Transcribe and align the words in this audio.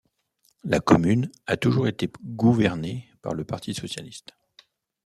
La 0.63 0.79
commune 0.79 1.29
a 1.45 1.57
toujours 1.57 1.87
été 1.87 2.11
gouvernée 2.23 3.07
par 3.21 3.35
le 3.35 3.43
Parti 3.45 3.75
socialiste. 3.75 4.33